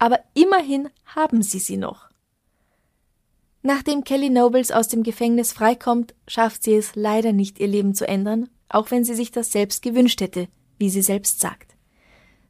[0.00, 2.08] Aber immerhin haben sie sie noch.
[3.62, 8.08] Nachdem Kelly Nobles aus dem Gefängnis freikommt, schafft sie es leider nicht, ihr Leben zu
[8.08, 11.73] ändern, auch wenn sie sich das selbst gewünscht hätte, wie sie selbst sagt.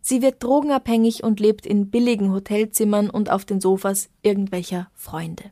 [0.07, 5.45] Sie wird drogenabhängig und lebt in billigen Hotelzimmern und auf den Sofas irgendwelcher Freunde.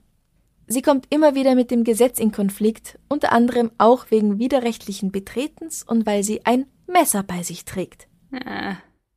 [0.67, 5.83] Sie kommt immer wieder mit dem Gesetz in Konflikt, unter anderem auch wegen widerrechtlichen Betretens
[5.83, 8.09] und weil sie ein Messer bei sich trägt.
[8.31, 8.75] Äh.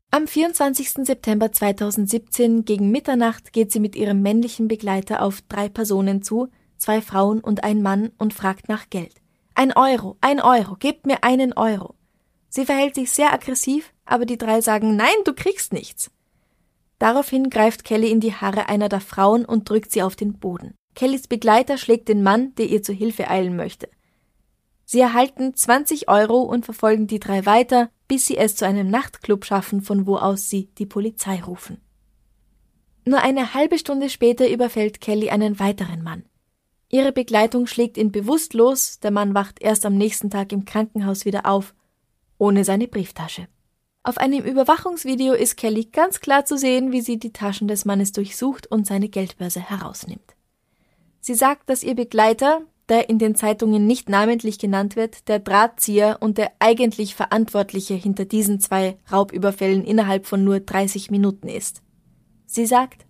[0.09, 1.05] Am 24.
[1.05, 7.01] September 2017 gegen Mitternacht geht sie mit ihrem männlichen Begleiter auf drei Personen zu, zwei
[7.01, 9.15] Frauen und ein Mann, und fragt nach Geld.
[9.53, 11.95] Ein Euro, ein Euro, gebt mir einen Euro.
[12.55, 16.09] Sie verhält sich sehr aggressiv, aber die drei sagen Nein, du kriegst nichts.
[16.99, 20.73] Daraufhin greift Kelly in die Haare einer der Frauen und drückt sie auf den Boden.
[20.95, 23.89] Kellys Begleiter schlägt den Mann, der ihr zu Hilfe eilen möchte.
[24.85, 29.43] Sie erhalten 20 Euro und verfolgen die drei weiter, bis sie es zu einem Nachtclub
[29.43, 31.81] schaffen, von wo aus sie die Polizei rufen.
[33.03, 36.23] Nur eine halbe Stunde später überfällt Kelly einen weiteren Mann.
[36.87, 41.47] Ihre Begleitung schlägt ihn bewusstlos, der Mann wacht erst am nächsten Tag im Krankenhaus wieder
[41.47, 41.73] auf,
[42.37, 43.47] ohne seine Brieftasche.
[44.03, 48.11] Auf einem Überwachungsvideo ist Kelly ganz klar zu sehen, wie sie die Taschen des Mannes
[48.11, 50.35] durchsucht und seine Geldbörse herausnimmt.
[51.21, 56.17] Sie sagt, dass ihr Begleiter, der in den Zeitungen nicht namentlich genannt wird, der Drahtzieher
[56.19, 61.81] und der eigentlich Verantwortliche hinter diesen zwei Raubüberfällen innerhalb von nur 30 Minuten ist.
[62.45, 63.07] Sie sagt,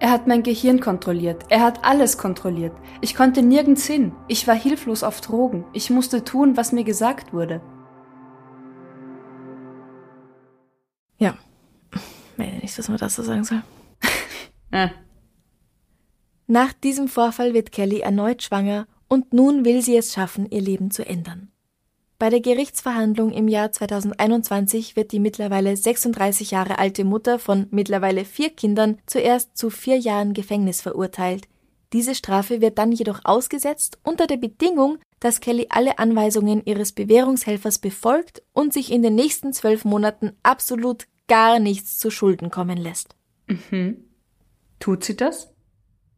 [0.00, 1.44] er hat mein Gehirn kontrolliert.
[1.48, 2.72] Er hat alles kontrolliert.
[3.00, 4.12] Ich konnte nirgends hin.
[4.28, 5.64] Ich war hilflos auf Drogen.
[5.72, 7.60] Ich musste tun, was mir gesagt wurde.
[11.18, 11.36] Ja.
[11.92, 13.62] Ich meine nicht, dass man das so sagen soll.
[14.70, 14.88] äh.
[16.46, 20.90] Nach diesem Vorfall wird Kelly erneut schwanger und nun will sie es schaffen, ihr Leben
[20.90, 21.50] zu ändern.
[22.18, 28.24] Bei der Gerichtsverhandlung im Jahr 2021 wird die mittlerweile 36 Jahre alte Mutter von mittlerweile
[28.24, 31.46] vier Kindern zuerst zu vier Jahren Gefängnis verurteilt.
[31.92, 37.78] Diese Strafe wird dann jedoch ausgesetzt unter der Bedingung, dass Kelly alle Anweisungen ihres Bewährungshelfers
[37.78, 43.14] befolgt und sich in den nächsten zwölf Monaten absolut gar nichts zu Schulden kommen lässt.
[43.46, 44.04] Mhm.
[44.80, 45.52] Tut sie das?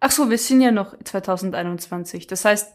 [0.00, 2.26] Ach so, wir sind ja noch 2021.
[2.26, 2.74] Das heißt,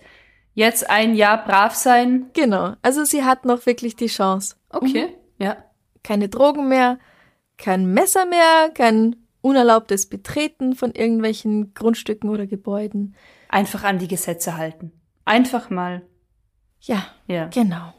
[0.55, 2.31] jetzt ein Jahr brav sein.
[2.33, 2.73] Genau.
[2.81, 4.55] Also sie hat noch wirklich die Chance.
[4.69, 5.07] Okay.
[5.07, 5.43] Mhm.
[5.43, 5.57] Ja.
[6.03, 6.97] Keine Drogen mehr,
[7.57, 13.15] kein Messer mehr, kein unerlaubtes Betreten von irgendwelchen Grundstücken oder Gebäuden.
[13.49, 14.91] Einfach an die Gesetze halten.
[15.25, 16.01] Einfach mal.
[16.79, 17.47] Ja, ja.
[17.47, 17.93] genau.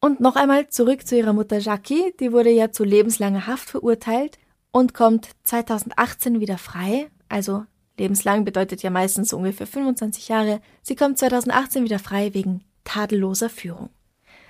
[0.00, 4.38] Und noch einmal zurück zu ihrer Mutter Jackie, die wurde ja zu lebenslanger Haft verurteilt
[4.70, 7.64] und kommt 2018 wieder frei, also
[7.98, 10.60] Lebenslang bedeutet ja meistens ungefähr 25 Jahre.
[10.82, 13.90] Sie kommt 2018 wieder frei wegen tadelloser Führung.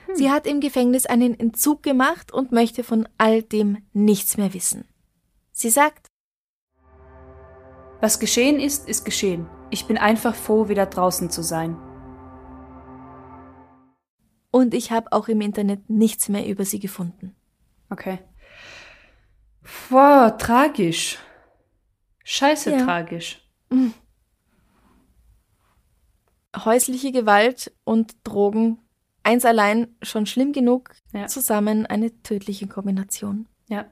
[0.07, 0.16] Hm.
[0.16, 4.87] Sie hat im Gefängnis einen Entzug gemacht und möchte von all dem nichts mehr wissen.
[5.52, 6.07] Sie sagt,
[8.00, 9.46] was geschehen ist, ist geschehen.
[9.70, 11.76] Ich bin einfach froh, wieder draußen zu sein.
[14.50, 17.35] Und ich habe auch im Internet nichts mehr über sie gefunden.
[17.90, 18.18] Okay.
[19.90, 21.18] Wow, tragisch.
[22.24, 22.84] Scheiße Ja.
[22.84, 23.40] tragisch.
[26.56, 28.78] Häusliche Gewalt und Drogen,
[29.22, 31.26] eins allein schon schlimm genug, Ja.
[31.26, 33.46] zusammen eine tödliche Kombination.
[33.68, 33.87] Ja.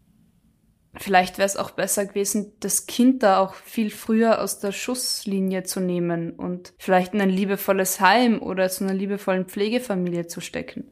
[0.96, 5.62] Vielleicht wäre es auch besser gewesen, das Kind da auch viel früher aus der Schusslinie
[5.64, 10.90] zu nehmen und vielleicht in ein liebevolles Heim oder zu einer liebevollen Pflegefamilie zu stecken.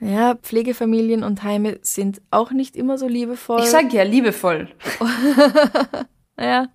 [0.00, 3.60] Ja, Pflegefamilien und Heime sind auch nicht immer so liebevoll.
[3.60, 4.68] Ich sag ja, liebevoll.
[6.40, 6.68] Ja.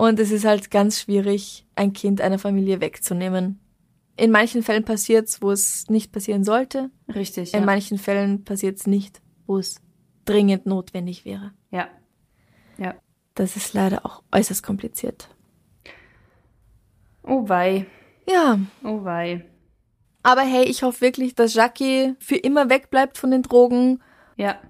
[0.00, 3.58] Und es ist halt ganz schwierig, ein Kind einer Familie wegzunehmen.
[4.16, 6.90] In manchen Fällen passiert's, wo es nicht passieren sollte.
[7.12, 7.52] Richtig.
[7.52, 7.66] In Ja.
[7.66, 9.80] manchen Fällen passiert's nicht, wo es
[10.24, 11.52] dringend notwendig wäre.
[11.70, 11.88] ja.
[12.78, 12.94] Ja.
[13.34, 15.28] Das ist leider auch äußerst kompliziert.
[17.24, 17.86] Oh wei.
[18.28, 19.44] Ja, Oh wei.
[20.22, 24.00] aber hey, ich hoffe wirklich, dass Jackie für immer wegbleibt von den Drogen,
[24.36, 24.60] Ja.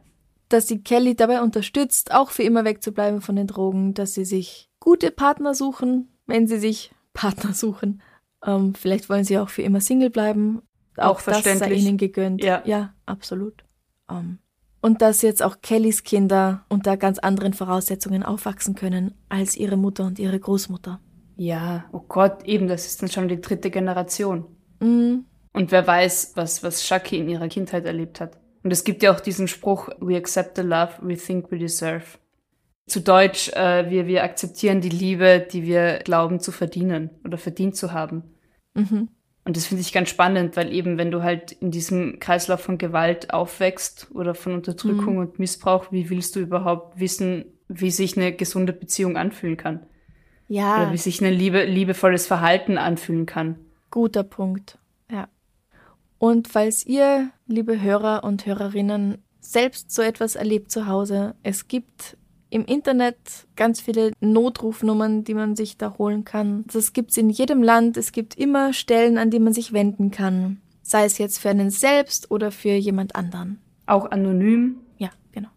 [0.48, 4.68] Dass sie Kelly dabei unterstützt, auch für immer wegzubleiben von den Drogen, dass sie sich
[4.80, 8.02] gute Partner suchen, wenn sie sich Partner suchen.
[8.44, 10.62] Ähm, vielleicht wollen sie auch für immer Single bleiben.
[10.96, 11.84] Auch Auch, das sei verständlich.
[11.84, 12.42] ihnen gegönnt.
[12.42, 12.62] Ja.
[12.64, 13.64] ja absolut.
[14.10, 14.38] Ähm,
[14.80, 20.04] und dass jetzt auch Kellys Kinder unter ganz anderen Voraussetzungen aufwachsen können als ihre Mutter
[20.04, 21.00] und ihre Großmutter.
[21.36, 21.84] Ja.
[21.92, 24.44] Oh Gott, eben, das ist dann schon die dritte Generation.
[24.80, 25.24] Mhm.
[25.52, 28.38] Und wer weiß, was, was Shaki in ihrer Kindheit erlebt hat.
[28.68, 32.04] Und es gibt ja auch diesen Spruch, we accept the love we think we deserve.
[32.86, 37.76] Zu Deutsch, äh, wir, wir akzeptieren die Liebe, die wir glauben zu verdienen oder verdient
[37.76, 38.24] zu haben.
[38.74, 39.08] Mhm.
[39.46, 42.76] Und das finde ich ganz spannend, weil eben, wenn du halt in diesem Kreislauf von
[42.76, 45.20] Gewalt aufwächst oder von Unterdrückung Mhm.
[45.20, 49.86] und Missbrauch, wie willst du überhaupt wissen, wie sich eine gesunde Beziehung anfühlen kann?
[50.46, 50.82] Ja.
[50.82, 53.56] Oder wie sich ein liebe, liebevolles Verhalten anfühlen kann?
[53.90, 54.76] Guter Punkt.
[56.18, 62.16] Und falls ihr, liebe Hörer und Hörerinnen, selbst so etwas erlebt zu Hause, es gibt
[62.50, 63.16] im Internet
[63.56, 66.64] ganz viele Notrufnummern, die man sich da holen kann.
[66.72, 67.96] Das gibt's in jedem Land.
[67.96, 70.60] Es gibt immer Stellen, an die man sich wenden kann.
[70.82, 73.60] Sei es jetzt für einen selbst oder für jemand anderen.
[73.86, 75.48] Auch anonym, Ja, genau.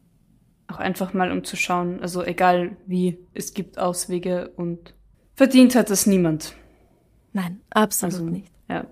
[0.68, 4.94] auch einfach mal um zu schauen, also egal wie, es gibt Auswege und
[5.36, 6.56] verdient hat das niemand.
[7.34, 8.52] Nein, absolut Also, nicht.
[8.70, 8.86] ja.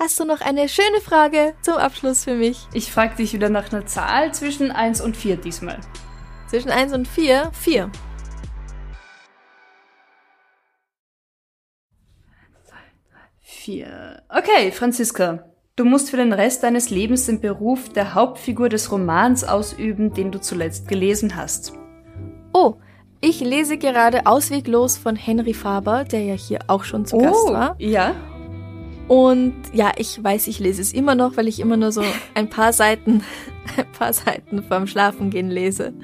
[0.00, 2.68] Hast du noch eine schöne Frage zum Abschluss für mich?
[2.72, 5.80] Ich frage dich wieder nach einer Zahl zwischen 1 und 4 diesmal.
[6.48, 7.50] Zwischen 1 und 4?
[7.52, 7.90] 4.
[13.40, 14.22] Vier.
[14.28, 15.44] Okay, Franziska.
[15.74, 20.30] Du musst für den Rest deines Lebens den Beruf der Hauptfigur des Romans ausüben, den
[20.30, 21.72] du zuletzt gelesen hast.
[22.52, 22.76] Oh,
[23.20, 27.74] ich lese gerade Ausweglos von Henry Faber, der ja hier auch schon zu Gast war.
[27.78, 28.14] ja.
[29.08, 32.48] Und ja, ich weiß, ich lese es immer noch, weil ich immer nur so ein
[32.48, 33.24] paar Seiten,
[33.76, 35.94] ein paar Seiten vorm Schlafengehen lese.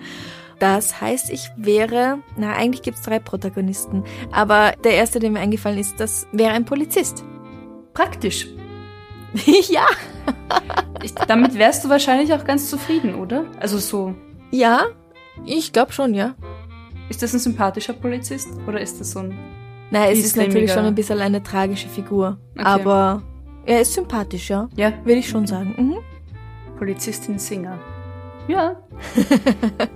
[0.59, 5.79] Das heißt, ich wäre, na, eigentlich gibt's drei Protagonisten, aber der erste, der mir eingefallen
[5.79, 7.25] ist, das wäre ein Polizist.
[7.93, 8.49] Praktisch.
[9.69, 9.87] ja,
[11.05, 13.45] Ich, damit wärst du wahrscheinlich auch ganz zufrieden, oder?
[13.61, 14.15] Also so.
[14.51, 14.87] ja,
[15.45, 16.35] ich glaube schon, ja.
[17.11, 18.49] Ist das ein sympathischer Polizist?
[18.67, 19.39] Oder ist das so ein.
[19.91, 22.65] Na, es ist natürlich schon ein bisschen eine tragische Figur, Okay.
[22.65, 23.23] aber
[23.67, 25.75] er ist sympathisch, ja, Ja, würde ich schon sagen.
[25.77, 25.97] Mhm.
[26.79, 27.79] Polizistin Singer.
[28.49, 28.77] Ja.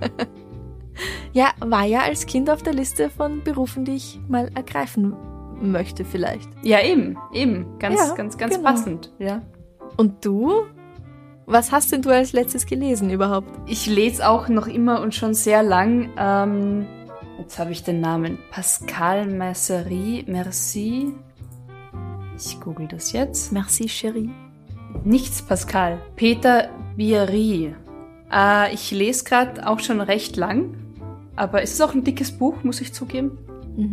[1.31, 5.15] Ja, war ja als Kind auf der Liste von Berufen, die ich mal ergreifen
[5.61, 6.49] möchte vielleicht.
[6.63, 7.17] Ja, eben.
[7.31, 7.77] Eben.
[7.79, 8.69] Ganz, Ja, ganz, ganz genau.
[8.69, 9.13] passend.
[9.19, 9.41] Ja.
[9.95, 10.51] Und du?
[11.45, 13.47] Was hast denn du als letztes gelesen überhaupt?
[13.67, 16.09] Ich lese auch noch immer und schon sehr lang.
[16.17, 16.85] Ähm,
[17.39, 18.37] jetzt habe ich den Namen.
[18.51, 20.23] Pascal Mercerie.
[20.27, 21.13] Merci.
[22.37, 23.51] Ich google das jetzt.
[23.51, 24.29] Merci, Chérie.
[25.03, 26.01] Nichts Pascal.
[26.15, 27.75] Peter Biery.
[28.31, 30.75] Äh, ich lese gerade auch schon recht lang.
[31.35, 33.37] Aber es ist auch ein dickes Buch, muss ich zugeben.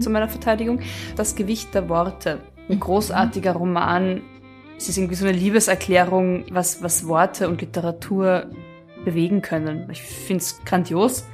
[0.01, 0.81] Zu meiner Verteidigung.
[1.15, 2.41] Das Gewicht der Worte.
[2.69, 4.23] Ein großartiger Roman.
[4.77, 8.51] Es ist irgendwie so eine Liebeserklärung, was, was Worte und Literatur
[9.05, 9.89] bewegen können.
[9.93, 11.25] Ich finde es grandios.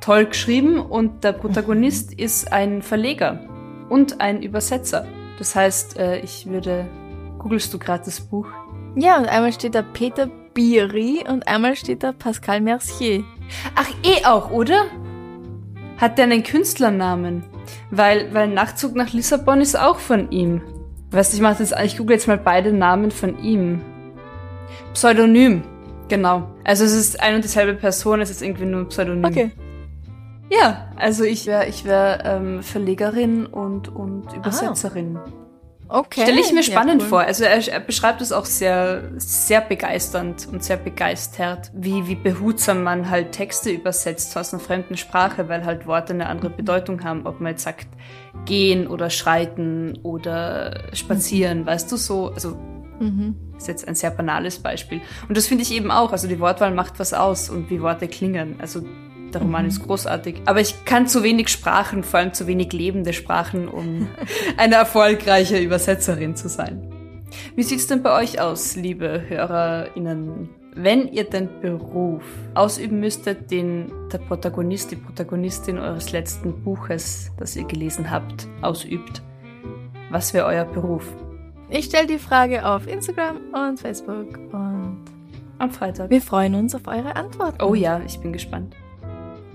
[0.00, 3.38] Toll geschrieben und der Protagonist ist ein Verleger
[3.90, 5.06] und ein Übersetzer.
[5.38, 6.86] Das heißt, äh, ich würde.
[7.38, 8.46] Googlest du gerade das Buch?
[8.96, 13.24] Ja, und einmal steht da Peter Biery und einmal steht da Pascal Mercier.
[13.74, 14.84] Ach, eh auch, oder?
[15.96, 17.44] Hat der einen Künstlernamen?
[17.90, 20.62] Weil, weil Nachtzug nach Lissabon ist auch von ihm.
[21.10, 23.80] Weißt du, ich mache jetzt, ich google jetzt mal beide Namen von ihm.
[24.92, 25.62] Pseudonym.
[26.08, 26.50] Genau.
[26.64, 29.24] Also es ist ein und dieselbe Person, es ist irgendwie nur ein Pseudonym.
[29.24, 29.50] Okay.
[30.50, 35.18] Ja, also ich wäre ich wär, ähm, Verlegerin und, und Übersetzerin.
[35.92, 36.22] Okay.
[36.22, 37.08] Stelle ich mir spannend ja, cool.
[37.08, 37.20] vor.
[37.20, 42.84] Also er, er, beschreibt es auch sehr, sehr begeisternd und sehr begeistert, wie, wie behutsam
[42.84, 47.26] man halt Texte übersetzt aus einer fremden Sprache, weil halt Worte eine andere Bedeutung haben,
[47.26, 47.88] ob man jetzt sagt
[48.44, 51.66] gehen oder schreiten oder spazieren, mhm.
[51.66, 52.56] weißt du so, also
[53.00, 53.34] mhm.
[53.56, 55.00] ist jetzt ein sehr banales Beispiel.
[55.28, 58.06] Und das finde ich eben auch, also die Wortwahl macht was aus und wie Worte
[58.06, 58.56] klingen.
[58.60, 58.82] Also
[59.34, 60.42] der Roman ist großartig.
[60.46, 64.08] Aber ich kann zu wenig Sprachen, vor allem zu wenig lebende Sprachen, um
[64.56, 66.90] eine erfolgreiche Übersetzerin zu sein.
[67.54, 70.48] Wie sieht's denn bei euch aus, liebe HörerInnen?
[70.74, 72.22] Wenn ihr den Beruf
[72.54, 79.22] ausüben müsstet, den der Protagonist, die Protagonistin eures letzten Buches, das ihr gelesen habt, ausübt,
[80.10, 81.04] was wäre euer Beruf?
[81.68, 85.04] Ich stelle die Frage auf Instagram und Facebook und
[85.58, 86.10] am Freitag.
[86.10, 87.62] Wir freuen uns auf eure Antworten.
[87.62, 88.74] Oh ja, ich bin gespannt.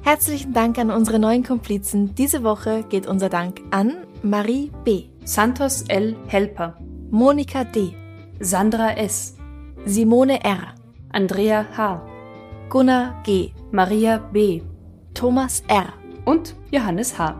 [0.05, 2.13] Herzlichen Dank an unsere neuen Komplizen.
[2.13, 6.15] Diese Woche geht unser Dank an Marie B., Santos L.
[6.27, 6.77] Helper,
[7.09, 7.95] Monika D.,
[8.39, 9.35] Sandra S.,
[9.83, 10.75] Simone R.,
[11.11, 12.05] Andrea H.,
[12.69, 14.61] Gunnar G., Maria B.,
[15.15, 15.91] Thomas R.
[16.25, 17.35] und Johannes H.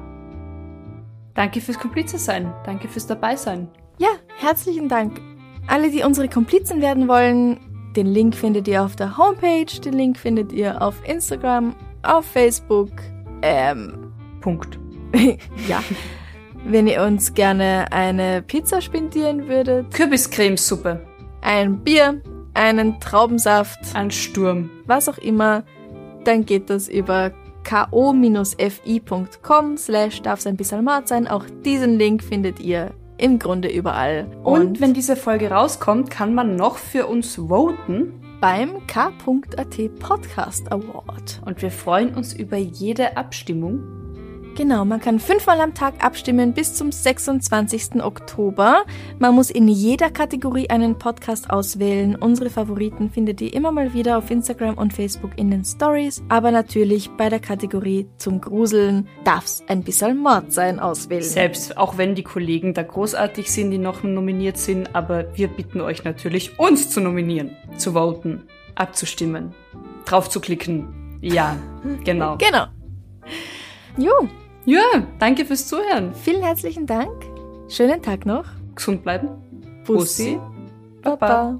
[1.36, 2.51] Danke fürs Komplize sein.
[2.66, 3.68] Danke fürs Dabeisein.
[3.99, 4.09] Ja,
[4.39, 5.22] herzlichen Dank.
[5.68, 7.59] Alle, die unsere Komplizen werden wollen,
[7.95, 11.76] den Link findet ihr auf der Homepage, den Link findet ihr auf Instagram
[12.06, 12.91] auf Facebook.
[13.41, 14.80] Ähm, Punkt.
[15.68, 15.84] ja.
[16.66, 19.93] Wenn ihr uns gerne eine Pizza spendieren würdet.
[19.93, 21.06] Kürbiscremesuppe.
[21.41, 22.22] Ein Bier,
[22.53, 23.80] einen Traubensaft.
[23.93, 24.70] Ein Sturm.
[24.86, 25.64] Was auch immer.
[26.24, 27.32] Dann geht das über
[27.68, 28.18] ko-fi.com
[29.78, 31.28] slash darf ein bisschen mart sein.
[31.28, 34.28] Auch diesen Link findet ihr im Grunde überall.
[34.43, 40.72] Und, Und wenn diese Folge rauskommt, kann man noch für uns voten beim K.at Podcast
[40.72, 41.41] Award.
[41.48, 44.05] Und wir freuen uns über jede Abstimmung.
[44.56, 48.01] Genau, man kann fünfmal am Tag abstimmen bis zum 26.
[48.01, 48.86] Oktober.
[49.20, 52.16] Man muss in jeder Kategorie einen Podcast auswählen.
[52.16, 56.24] Unsere Favoriten findet ihr immer mal wieder auf Instagram und Facebook in den Stories.
[56.30, 61.22] Aber natürlich bei der Kategorie zum Gruseln darf's ein bisschen Mord sein auswählen.
[61.22, 64.95] Selbst, auch wenn die Kollegen da großartig sind, die noch nominiert sind.
[64.95, 68.43] Aber wir bitten euch natürlich, uns zu nominieren, zu voten,
[68.76, 69.53] abzustimmen,
[70.06, 71.20] drauf zu klicken.
[71.20, 71.58] Ja,
[72.06, 72.38] genau.
[72.38, 72.68] genau.
[73.97, 74.30] Jo,
[74.66, 74.82] ja,
[75.20, 76.13] danke fürs Zuhören.
[76.13, 77.11] Vielen herzlichen Dank.
[77.68, 78.45] Schönen Tag noch.
[78.76, 79.30] Gesund bleiben.
[79.86, 80.39] Bussi.
[81.01, 81.59] Baba.